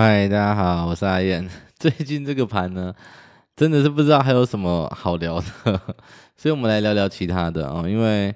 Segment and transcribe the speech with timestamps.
[0.00, 1.44] 嗨，大家好，我是阿燕。
[1.76, 2.94] 最近这个盘呢，
[3.56, 5.80] 真的是不知道还有什么好聊的，
[6.38, 7.88] 所以我们来聊聊其他的啊、哦。
[7.88, 8.32] 因为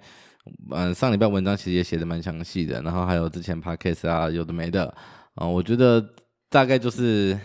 [0.72, 4.92] 嗯、上礼拜文章其实也写的蛮详细的，然后还有之前 podcast 啊，有的没的
[5.36, 6.04] 啊、我觉得
[6.50, 7.38] 大概就是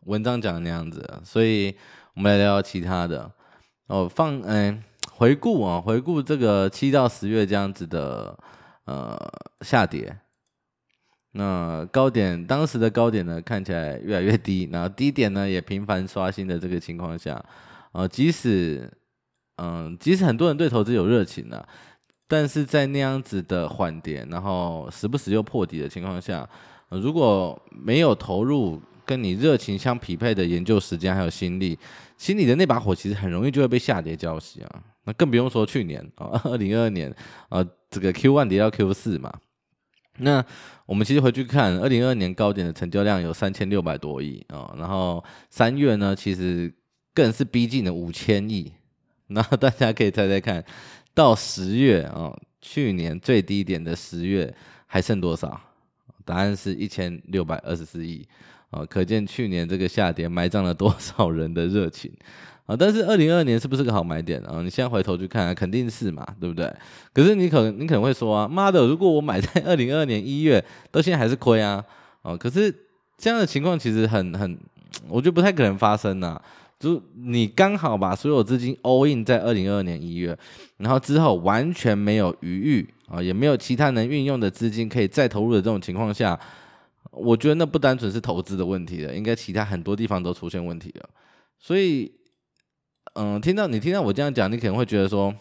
[0.00, 1.74] 文章讲的那样子，所以
[2.14, 3.32] 我们来聊聊其他的
[3.86, 4.06] 哦。
[4.06, 8.38] 放嗯，回顾啊，回顾这个七到十月这样子的
[8.84, 9.18] 呃
[9.62, 10.14] 下跌。
[11.32, 17.42] 那高点，当时的高点呢，看起来越来越低，然后低点呢也频繁刷新的这个情况下，
[17.92, 18.90] 呃，即使，
[19.56, 21.66] 嗯，即使很多人对投资有热情啊，
[22.28, 26.46] 但是在那样子的缓跌，然后时不时又破底的情况下，
[26.90, 31.78] 如果没有投入跟你热情相匹配的研究时间还有心力，
[32.18, 34.82] 心里的那把火其实很容易就会被下跌浇熄啊。
[35.04, 37.10] 那更不用说去年啊，二零二二年
[37.48, 39.32] 啊，这个 Q one 跌到 Q 四嘛。
[40.18, 40.44] 那
[40.86, 46.72] 我们其实回去看，二零二二年高点的成交量有三千六百多亿啊、然后三月呢，其实
[47.14, 48.72] 更是逼近了五千亿。
[49.28, 50.62] 那大家可以猜猜看，
[51.14, 54.54] 到十月啊、哦，去年最低点的十月
[54.86, 55.58] 还剩多少？
[56.24, 58.26] 答案是一千六百二十四亿
[58.70, 62.12] 啊，可见去年这个下跌埋葬了多少人的热情。
[62.64, 64.62] 啊，但是二零二二年是不是个好买点啊？
[64.62, 66.72] 你现在回头去看，肯定是嘛，对不对？
[67.12, 71.84] 可是你可你可能会说啊，妈的，如果我买在二零二二年一月，到现在还是亏啊！
[72.22, 72.72] 哦，可是
[73.18, 74.56] 这样的情况其实很很，
[75.08, 76.40] 我觉得不太可能发生呐。
[76.78, 80.38] 就你刚好把所有资金 all in 在二零二二年一月，
[80.76, 86.38] 然后之后完全没有余裕啊，也没有其他能运用的资金可以再投入的这种情况下，
[87.10, 91.10] 我觉得那不单纯是投资的问题了，应该其他很多地方都出现问题了，
[91.58, 92.12] 所以。
[93.14, 95.34] 嗯，听到你听到我这样讲，你可能会觉得说，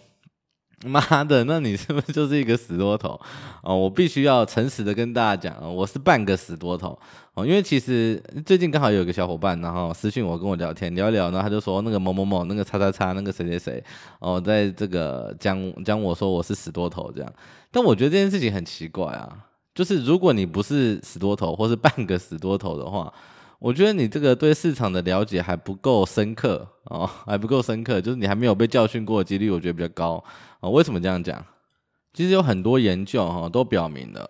[0.84, 3.18] 妈的，那你是不是就是一个死多头？
[3.64, 7.00] 哦，我必须要诚实的跟大家讲，我是半个死多头
[7.34, 7.46] 哦。
[7.46, 13.84] 因为其实最近刚好有个小伙伴，然后私讯我跟我聊天聊一聊，然后他就说那个某某某那个叉叉叉那个谁谁谁
[14.20, 17.34] 哦，在这个讲讲我说我是死多头这样。
[17.72, 19.30] 但我觉得这件事情很奇怪啊，
[19.74, 23.14] 就是如果你不是死多头或是半个死多头的话。
[23.62, 30.24] 我觉得你这个对市场的了解还不够深刻哦，还不够深刻，就是你还没有被教训过的几率，我觉得比较高
[30.62, 31.46] 啊、为什么这样讲？
[32.12, 34.28] 其实有很多研究哈、都表明了，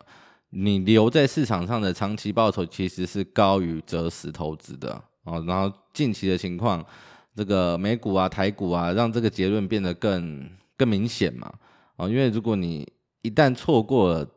[0.50, 5.42] 你留在市场上的长期报酬其实是高于择时投资的、哦。
[5.48, 6.86] 然后近期的情况，
[7.34, 11.50] 这个美股啊、台股啊，让这个结论变得更更明显嘛、
[11.96, 12.10] 哦。
[12.10, 12.86] 因为如果你
[13.22, 14.28] 一旦错过了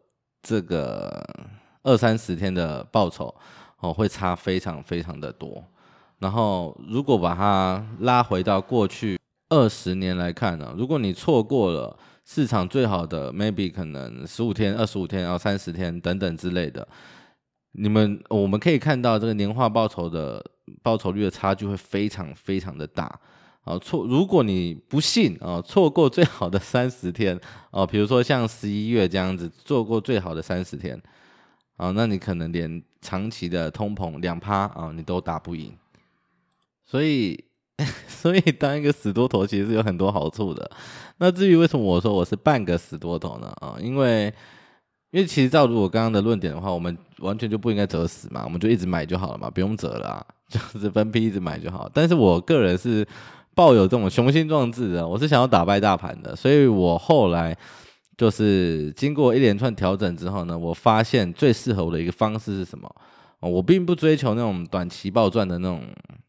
[0.41, 1.21] 这个
[1.83, 3.35] 二三十天的报酬，
[3.85, 5.63] 哦，会差非常非常的多。
[6.19, 9.19] 然后，如果把它拉回到过去
[9.51, 11.95] 二十年来看呢，如果你错过了
[12.25, 16.89] 市场最好的 maybe 可能十五天、二十五天、然后三十天等等之类的，
[17.73, 20.43] 你们我们可以看到这个年化报酬的
[20.83, 23.21] 报酬率的差距会非常非常的大。
[23.65, 27.39] 啊，错，如果你不信啊错过最好的三十天
[27.71, 30.99] 啊，比如说像十一月这样子错过最好的三十天。
[31.77, 35.71] 啊，那你可能连长期的通膨两趴啊，你都打不赢。
[36.87, 37.45] 所以，
[38.09, 40.71] 所以当一个死多头其实是有很多好处的。
[41.19, 43.53] 那至于为什么我说我是半个死多头呢？
[43.61, 44.33] 啊，因为，
[45.11, 51.89] 因为其实照如我刚刚的论点的话，我们完全就不应该折死嘛，我们就一直买就好了嘛，不用折了啊， 就是分批一直买就好。
[51.93, 53.07] 但是我个人是
[53.55, 57.57] 抱有这种雄心壮志的，我是想要打败大盘的，所以我后来。
[58.17, 62.89] 就是经过一连串调整之后呢，我发现最适合我的一个方式是什么？
[63.41, 65.83] 我并不追求那种短期暴赚的那种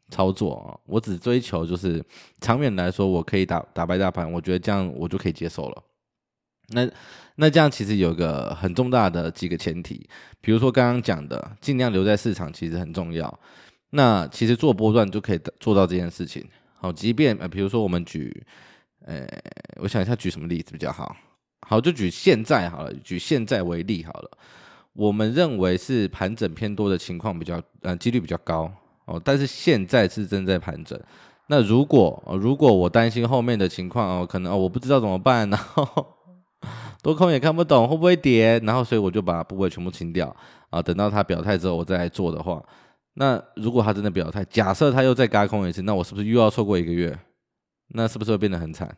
[0.09, 2.03] 操作啊，我只追求就是
[2.41, 5.83] 长远来说，我可以打打败大盘，我觉得这样我就可以接受了。
[6.69, 6.89] 那
[7.35, 10.09] 那这样其实有个很重大的几个前提，
[10.41, 13.39] 比如说刚刚讲的，尽量留在市场其实很重要。
[13.91, 16.43] 那其实做波段就可以做到这件事情。
[16.73, 18.45] 好，即便呃，比如说我们举，
[19.05, 19.25] 呃，
[19.77, 21.15] 我想一下举什么例子比较好。
[21.61, 24.31] 好，就举现在好了，举现在为例好了。
[24.93, 28.71] 我们认为是盘整偏多的情况比较，呃，几率比较高
[29.05, 29.21] 哦。
[29.23, 30.99] 但是现在是正在盘整。
[31.47, 36.07] 那如果，如果我担心后面的情况哦，可能哦，我不知道怎么办，然后
[37.03, 40.33] 多空也看不懂会不会跌，然后所以我就把部位全部清掉
[40.69, 40.81] 啊。
[40.81, 42.63] 等到他表态之后，我再来做的话，
[43.15, 47.17] 那如果他真的表态，假设他又再嘎空一次，那我是不是又要错过一个月？
[47.89, 48.95] 那是不是会变得很惨？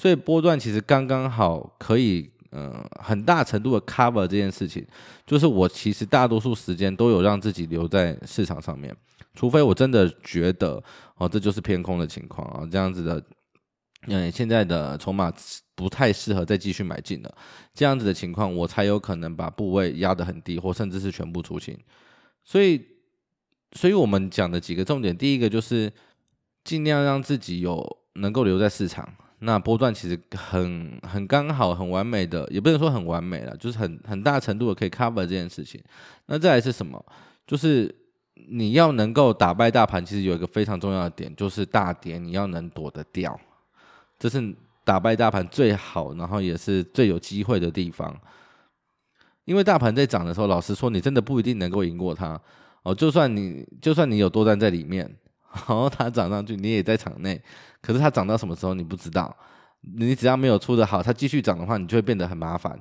[0.00, 4.86] 所以波段其实刚刚好可以，嗯、呃，很大程度的 cover 这件事情，
[5.26, 8.96] 就是我其实大多数时间都有让自己留在市场上面，
[9.34, 10.80] 除非我真的觉得
[11.16, 13.20] 哦，这就是偏空的情况啊，这样子的，
[14.06, 15.32] 嗯，现在的筹码
[15.74, 17.34] 不太适合再继续买进了，
[17.74, 21.76] 这样子的情况，我才有可能把部位压得很低，或甚至是全部出清。
[22.44, 22.80] 所以
[23.72, 25.92] 所以我们讲的几个重点，第一个就是
[26.62, 29.12] 尽量让自己有能够留在市场。
[29.40, 35.80] 那波段其实很很刚好，很完美的，也不能说很完美了，就是很很大程度的可以 cover 这件事情。
[36.26, 37.04] 那再来是什么？
[37.46, 37.94] 就是
[38.48, 43.38] 你要能够打败大盘，其实有一个非常重要的点，就是大跌你要能躲得掉，
[44.18, 44.54] 这是
[44.84, 48.14] 打败大盘最好，然后也是最有机会的地方。
[49.44, 52.38] 因为大盘在涨的时候，老实说，你真的不一定能够赢过它。
[52.82, 55.10] 哦，就算你就算你有多单在里面，
[55.52, 57.40] 然后它涨上去，你也在场内。
[57.80, 59.34] 可是它涨到什么时候你不知道。
[59.96, 62.78] 你只要没有出的好，它继续涨的话，你就会变得很麻烦。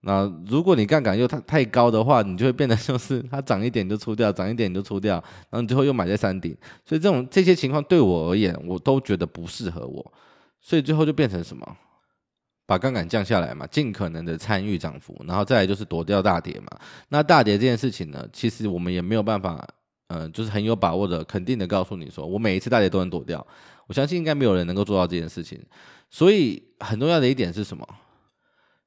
[0.00, 5.14] 那如果你杠杆又太太高的话，你就会变得就是它涨一点就出掉，涨一点就出掉，
[5.48, 6.56] 然后你最后又买在山顶。
[6.84, 10.12] 所以这种这些情况对我而言，我都觉得不适合我。
[10.60, 11.76] 所以最后就变成什么？
[12.66, 16.78] 把杠杆降下来嘛，尽可能的参与涨幅，然后再来就是躲掉大跌嘛。
[17.08, 19.66] 那大跌这件事情呢，其实我们也没有办法，
[20.10, 23.44] 嗯、就是很有把握的、肯定的告诉你说，我每一次大跌都能躲掉。
[23.86, 25.60] 我相信应该没有人能够做到这件事情。
[26.10, 27.86] 所以很重要的一点是什么？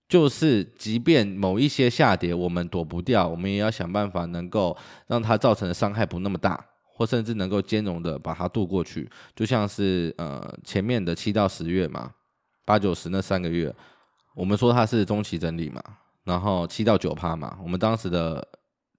[0.07, 4.77] 就是即便某一些下跌我们躲不掉，我们也要想办法能够
[5.07, 9.09] 让它造成的伤害不那么大，或甚至能够兼容的把它度过去。
[9.35, 12.11] 就像是呃前面的七到十月嘛。
[12.65, 13.75] 八九十那三个月，
[14.33, 15.83] 我们说它是中期整理嘛，
[16.23, 18.47] 然后七到九趴嘛，我们当时的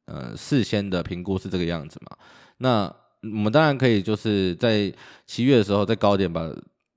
[0.06, 2.16] 呃事先的评估是这个样子嘛。
[2.58, 4.92] 那我们当然可以就是在
[5.26, 6.48] 七月的时候在高点把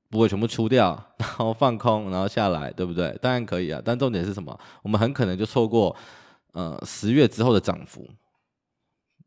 [0.10, 3.18] 部位全部出掉，然后放空，然后下来，对不对？
[3.22, 4.58] 当然可以啊，但重点是什么？
[4.84, 5.96] 我们很可能就错过
[6.54, 8.08] 呃十月之后的涨幅，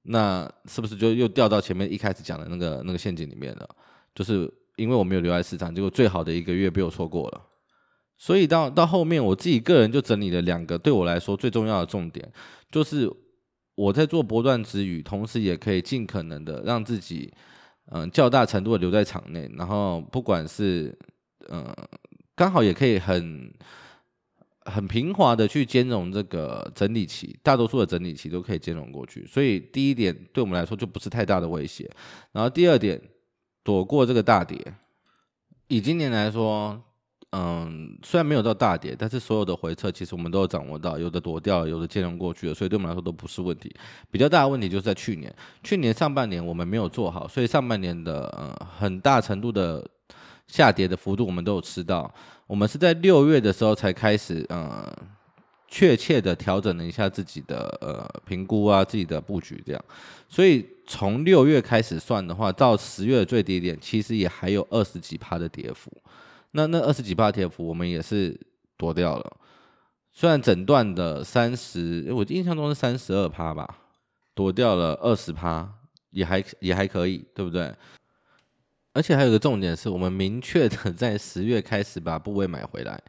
[0.03, 3.69] 那是不是就又掉到前面一开始讲的那个那个陷阱里面了？
[4.15, 4.53] 就是。
[4.77, 7.43] 因为我没有留在市场，结果最好的一个月被我错过了，
[8.17, 12.27] 所以到到后面我自己个人就整理了两个对我来说最重要的重点，
[12.71, 13.07] 就是
[13.81, 17.33] 我在做波段之余，同时也可以尽可能的让自己
[17.87, 20.97] 嗯较大程度的留在场内，然后不管是
[21.49, 21.65] 嗯
[22.35, 23.53] 刚好也可以很
[24.61, 31.91] 很平滑的去兼容这个整理期，大多数的整理期都可以兼容过去，所以第一点对我们来说就不是太大的威胁，
[32.33, 33.01] 然后第二点。
[33.63, 34.57] 躲过这个大跌，
[35.69, 36.83] 以今年来说，
[37.33, 43.75] 嗯，虽然没有到大跌，但是所有的回撤其实我们都有掌握到，有的躲掉，有的兼容过去了，所以对我们来说都不是问题。
[44.11, 49.87] 比较大的问题就是在去年，去年上半年我们没有做好，所以上半年的嗯很大程度的
[50.47, 52.13] 下跌的幅度我们都有吃到。
[52.47, 54.85] 我们是在六月的时候才开始嗯。
[55.73, 59.85] 确切的调整了一下自己的呃评估啊，自己的布局这样，
[60.29, 65.89] 所以从六月开始算的话，到十月的最低点，其实也还有二十几趴的跌幅。
[66.53, 68.39] 那那二十几趴的跌幅，我们也是
[68.77, 69.37] 躲掉了。
[70.13, 73.79] 虽然整段的三十，我印象中是三十二趴吧，
[74.35, 75.73] 躲掉了二十趴，
[76.11, 77.75] 也还也还可以，对不对？
[78.93, 83.01] 而且还有个重点是，我们明确的 在十月开始把部位买回来。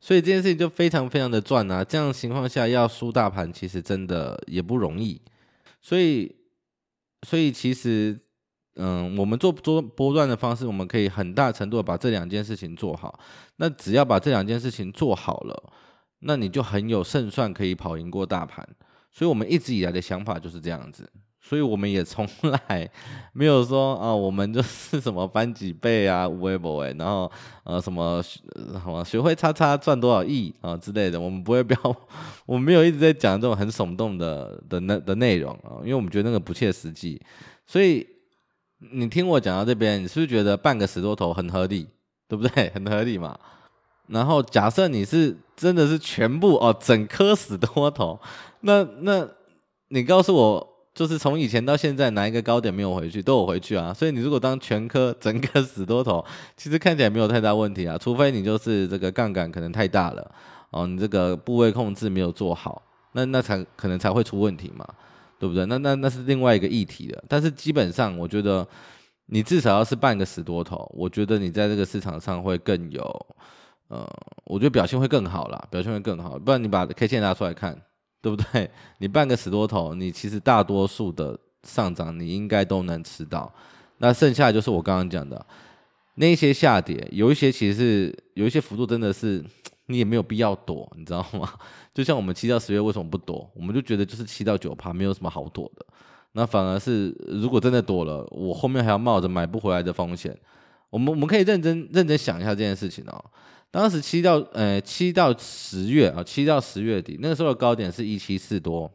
[0.00, 1.82] 所以这件事情就非常非常的赚啊！
[1.84, 5.20] 这样情况下要输大盘，其实真的也不容易。
[5.82, 6.34] 所以，
[7.26, 8.18] 所以其实，
[8.78, 13.18] 嗯，我们做做波段的方式，我们可以很大程度的把这两件事情做好。
[13.56, 15.72] 那只要把这两件事情做好了，
[16.20, 18.66] 那你就很有胜算可以跑赢过大盘。
[19.10, 21.10] 所以我们一直以来的想法就是这样子。
[21.40, 22.90] 所以我们也从来
[23.32, 27.30] 没有说啊，我们就是什么翻几倍啊，无为不为，然后
[27.64, 31.78] 呃什么什么学会叉叉赚多少亿啊之类的，我们不会标，
[32.44, 37.18] 我们没有一直在讲这种很耸动的的那的内容啊，因为我们觉得那个不切实际。
[37.66, 38.06] 所以
[38.78, 41.88] 你听我讲到这边，你是不是觉得半个死多头很合理，
[42.28, 42.70] 对不对？
[42.74, 43.38] 很合理嘛。
[44.06, 48.18] 然后假设你是真的是全部哦，整颗死多头，
[48.60, 49.28] 那 那
[49.88, 50.74] 你告诉我。
[50.94, 53.94] 就是从以前到现在，哪一个高点没有回去，都有回去啊。
[53.94, 56.24] 所以你如果当全科整个死多头，
[56.56, 57.96] 其实看起来没有太大问题啊。
[57.96, 60.28] 除非你就是这个杠杆可能太大了
[60.70, 62.82] 哦，你这个部位控制没有做好，
[63.12, 64.84] 那那才可能才会出问题嘛，
[65.38, 65.64] 对不对？
[65.66, 67.24] 那那那是另外一个议题了。
[67.28, 68.66] 但是基本上，我觉得
[69.26, 73.26] 你至少要是半个死多头，我觉得你在这个市场上会更有，
[73.88, 74.08] 呃，
[74.44, 76.38] 我觉得表现会更好啦，表现会更好。
[76.38, 77.80] 不然你把 K 线拿出来看。
[78.20, 78.68] 对不对？
[78.98, 83.50] 你半个死多头，你其实大多数的上涨，你应该都能吃到。
[83.98, 85.46] 那剩下就是我刚刚讲的
[86.16, 89.42] 那些下跌，有一些其实是有一些幅度真的是
[89.86, 91.48] 你也没有必要躲，你知道吗？
[91.98, 93.50] 就像我们七到十月为什么不躲？
[93.56, 95.84] 我们就觉得就是七到九趴没有什么好躲的。
[96.30, 100.32] 那反而是如果真的躲了，我后面还要冒着买不回来的风险。
[100.90, 103.24] 我们我们可以认真认真想一下这件事情哦。
[103.72, 108.88] 当时七到呃七到十月啊，七到十月底那个时候的高点是一七四多，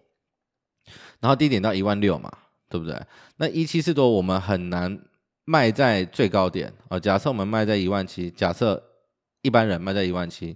[1.19, 2.31] 然后低点到一万六嘛，
[2.69, 2.98] 对不对？
[3.36, 4.98] 那一七四多我们很难
[5.43, 6.98] 卖在最高点啊。
[6.98, 8.81] 假设我们卖在一万七，假设
[9.41, 10.55] 一般人卖在一万七，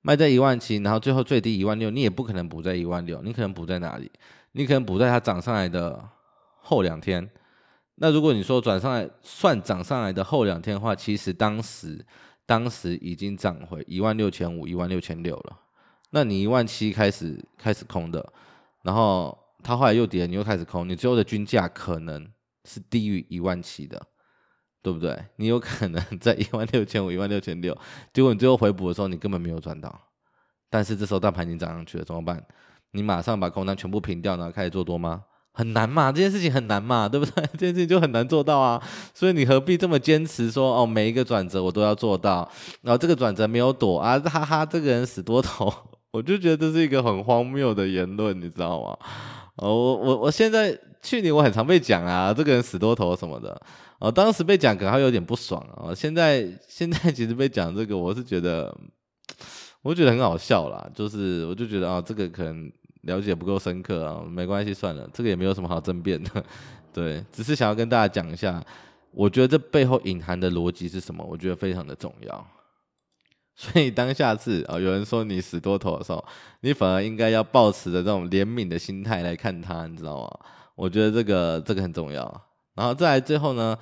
[0.00, 4.10] 卖在一万七，然后最后最低一万六，你也不可能补在一万六，你可能补在哪里？
[4.52, 6.02] 你可能补在它涨上来的
[6.60, 7.28] 后两天。
[7.96, 12.04] 那如果你说转上来算涨上来的后两天的话，其实当时
[12.46, 15.58] 当时已经涨回一万六千五、一万六千六了。
[16.10, 18.32] 那你一万七开始开始空的，
[18.82, 22.26] 然后它后来又跌，你又开始空，你最后的均价可能
[22.64, 24.00] 是低于一万七的，
[24.88, 25.14] 对不对？
[25.36, 27.76] 你有可能 在一万六千五、一万六千六，
[28.10, 29.94] 结果你最后回补的时候，你根本没有赚到。
[30.70, 32.42] 但是这时候大盘已经涨上去了，怎么办？
[32.92, 35.24] 你马上把空单全部平掉，然后开始做多吗？
[35.52, 37.44] 很难嘛，这件事情很难嘛，对不对？
[37.52, 45.70] 这件事情就很难做到啊，所以你何必这么坚持说哦，每一个转折我都要做到，然后这个转折没有躲啊，哈哈，这个人死多头，
[46.12, 48.96] 我就觉得这是一个很荒谬的言论，你知道吗？
[49.58, 53.60] 哦，我我我现在去年我很常被讲啊，这个人死多头什么的，
[53.98, 58.74] 哦，当时被讲可能还有点不爽啊，现在现在其实被讲这个，我是觉得，
[59.82, 62.70] 我觉得很好笑啦，就是我就觉得啊，这个可能。
[63.02, 66.44] 了解不够深刻啊，没关系，算了，这个也没有什么好争辩的，
[66.92, 68.62] 对，只是想要跟大家讲一下，
[69.12, 72.46] 我觉得这背后隐含的逻辑是什么，我觉得非常的重要。
[73.60, 76.24] 所以当下次啊，有人说你死多头的时候，
[76.60, 80.30] 你反而应该要抱持着这种怜悯的心态来看他，你知道吗？
[80.76, 82.22] 我觉得这个这个很重要。
[82.76, 83.76] 然后再来最后呢，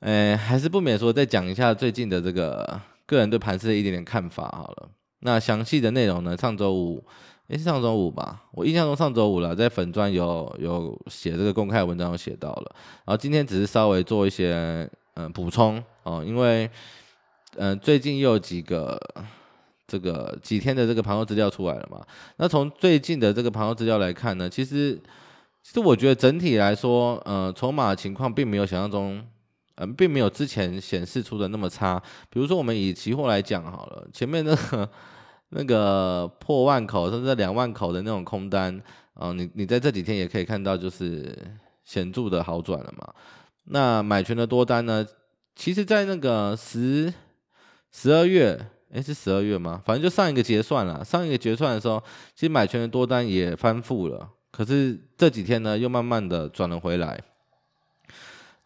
[0.00, 4.88] 呃，还是不免说再讲一下最近的这个个人对盘势的一点点看法好了。
[5.20, 7.04] 那详细的内容呢，上周五。
[7.48, 8.42] 诶，是上周五吧？
[8.50, 12.74] 我印象中上周五了，在粉专有有写这个公开文章，有写到了。
[13.04, 16.68] 然后今天只是稍微做一些嗯补充哦，因为
[17.58, 19.00] 嗯最近又有几个
[19.86, 22.00] 这个几天的这个盘后资料出来了嘛。
[22.36, 24.94] 那从最近的这个盘后资料来看呢，其实
[25.62, 29.24] 其实我觉得整体来说，呃，筹码情况并没有想象中，
[29.76, 32.02] 嗯，并没有之前显示出的那么差。
[32.30, 34.88] 比如说我们以期货来讲好了，前面那个。
[35.50, 38.82] 那个破万口甚至两万口的那种空单，
[39.14, 41.38] 啊、你你在这几天也可以看到，就是
[41.84, 43.14] 显著的好转了嘛。
[43.66, 45.06] 那买权的多单呢，
[45.54, 47.14] 其实，在那个十
[47.98, 48.60] 十二月，
[48.92, 49.80] 诶，是十二月吗？
[49.86, 51.98] 反正就上一个结算了，上一个结算的时候，
[52.34, 54.28] 其实买权的多单也翻覆了。
[54.50, 57.18] 可是这几天呢，又慢慢的转了回来。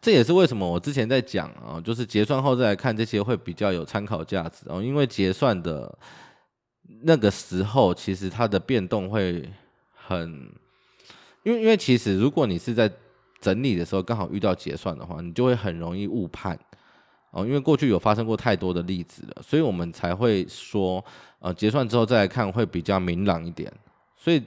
[0.01, 5.97] 这也是为什么我之前在讲啊、就是结算后再来看这些会比较有参考价值哦，因为结算的。
[7.03, 9.49] 那个时候，其实它的变动会
[9.95, 10.51] 很，
[11.43, 12.91] 因为因为其实如果你是在
[13.39, 16.59] 整理的时候刚好遇到结算的话，你就会很容易误判
[17.31, 21.03] 哦，因为过去有发生过太多的例子了，所以我们才会说，
[21.39, 23.71] 呃，结算之后再来看会比较明朗一点。
[24.15, 24.43] 所以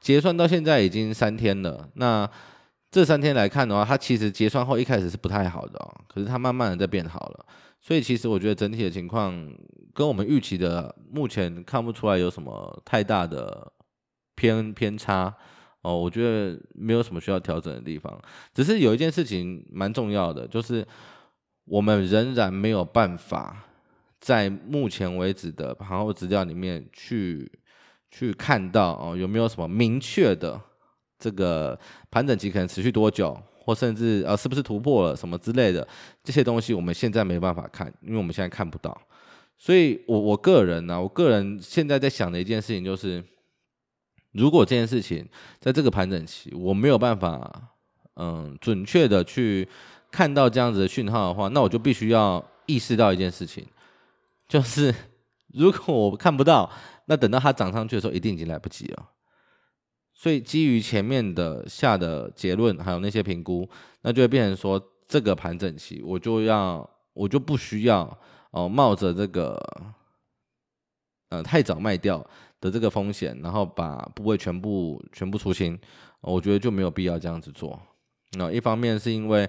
[0.00, 2.28] 结算到现在已经三天了，那
[2.90, 7.46] 这三天来看的话，它其实结算后一开始是不太好的哦，可是它慢慢的在变好了。
[7.80, 9.32] 所以其实我觉得整体的情况
[9.94, 13.70] 跟我们预期的目前看不出来有什么太大的
[14.34, 15.32] 偏偏差
[15.82, 18.18] 哦，我觉得没有什么需要调整的地方。
[18.52, 20.84] 只是有一件事情蛮重要的，就是
[21.66, 23.64] 我们仍然没有办法
[24.18, 27.50] 在目前为止的盘后资料里面去
[28.10, 30.60] 去看到哦，有没有什么明确的
[31.18, 31.78] 这个
[32.10, 33.38] 盘整期可能持续多久。
[33.66, 35.84] 或甚至呃，是不是突破了什么之类的
[36.22, 38.96] 这些东西，我们现在没办法看，因为我们现在看不到。
[39.58, 43.20] 所以我我个人呢、我个人现在在想的一件事情就是，
[44.30, 47.70] 如果这件事情在这个盘整期我没有办法
[48.14, 49.68] 嗯准确的去
[50.10, 53.66] 看到这样子的讯号的话，那我就必须要意识到一件事情，
[54.48, 54.94] 就是
[55.54, 56.70] 如果我看不到，
[57.06, 59.10] 那等到它涨上去的时候，一定已经来不及了。
[60.14, 63.68] 所以基于前面的下的结论，还有那些评估，
[64.00, 68.18] 那就会变成说，这个盘整期我就要，我就不需要
[68.52, 69.62] 哦、冒着这个
[71.28, 72.26] 呃太早卖掉
[72.58, 75.78] 的这个风险，然后把部位全部全部出清，
[76.22, 77.78] 我觉得就没有必要这样子做。
[78.32, 79.46] 那一方面是因为，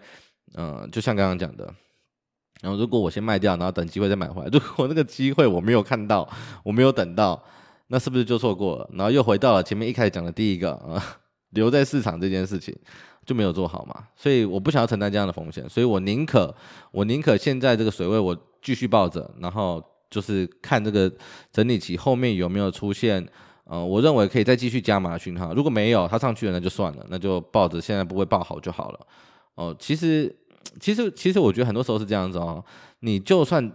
[0.55, 1.65] 嗯、就像刚刚讲的，
[2.61, 6.27] 然后如果我先卖掉，然后等机会再买回来， 如果那个机会我没有看到，
[6.63, 7.43] 我没有等到。
[7.89, 8.89] 那是不是就错过了？
[8.91, 11.01] 然后又回到了前面一开始讲的第一个啊，
[11.51, 12.75] 留在市场这件事情
[13.25, 14.03] 就没有做好嘛？
[14.13, 16.53] 所以我不想要承担这样的风险，所以我宁可
[16.91, 21.09] 我宁可现在这个水位我继续抱着，然后就是看这个
[21.49, 23.25] 整理期后面有没有出现，
[23.63, 25.53] 呃，我认为可以再继续加码的讯号。
[25.53, 28.99] 如果没有，它上去了那就算了，那就抱着现在不会抱好就好了。
[29.57, 30.33] 哦，其实
[30.79, 32.63] 其实其实我觉得很多时候是这样子哦，
[32.99, 33.71] 你就算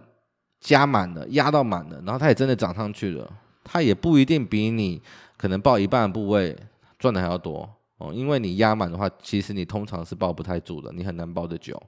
[0.59, 3.29] 加满了，压到满了，然后它也真的涨上去了。
[3.65, 5.01] 它也不一定比你
[5.37, 6.55] 可能抱一半的部位
[6.97, 11.81] 赚的还要多哦，因为你压满的话，其实你通常是抱不太住的，你很难抱得久。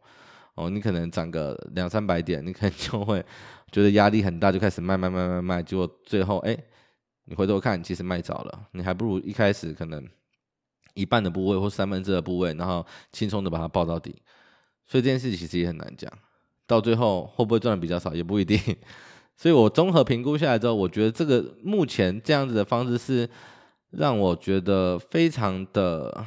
[0.56, 3.24] 哦，你可能涨个两三百点，你可能就会
[3.72, 6.58] 觉得压力很大，就开始卖卖卖卖卖，结果最后哎，
[7.26, 10.02] 你回头看，其实卖早了，你还不如一开始可能
[10.96, 14.16] 一半的部位或三分之二的部位，然后轻松的把它抱到底。
[14.88, 16.12] 所以这件事其实也很难讲，
[16.66, 18.60] 到最后会不会赚的比较少也不一定。
[19.38, 23.30] 所以我综合评估下来之后，我觉得这个目前这样子的方式是
[23.92, 26.26] 让我觉得非常的。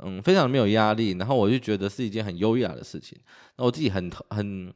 [0.00, 3.18] 嗯，非常没有压力，然后我就觉得是一件很优雅的事情。
[3.56, 4.72] 那我自己很很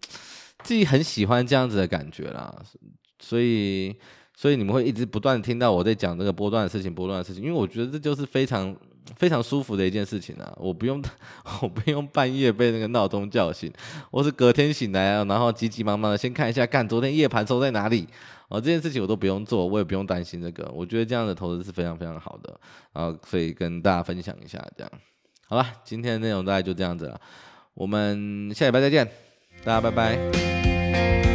[0.65, 2.53] 自己很喜欢这样子的感觉啦，
[3.21, 3.97] 所以
[4.43, 8.75] 所以你们会一直不断听到我在讲这个波段的事情，波段的事情，因为我觉得这就是非常
[9.15, 10.53] 非常舒服的一件事情啊。
[10.57, 11.01] 我不用
[11.63, 13.73] 我不用半夜被那个闹钟叫醒，
[14.11, 18.09] 我是隔天醒来啊，然后急急忙忙的先看一下，看昨天夜盘收在哪里。
[18.49, 20.69] 哦，这件事情我都不用做，我也不用担心这个。
[20.75, 22.59] 我觉得这样的投资是非常非常好的，
[22.93, 24.93] 然后所以跟大家分享一下这样。
[25.47, 27.21] 好了，今天的内容大概就这样子了，
[27.75, 29.09] 我们下礼拜再见，
[29.63, 31.32] 大家拜拜。